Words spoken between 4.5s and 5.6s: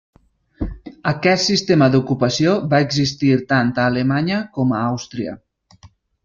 com a Àustria.